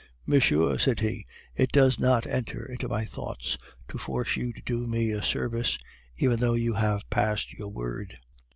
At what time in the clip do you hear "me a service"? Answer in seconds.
4.87-5.77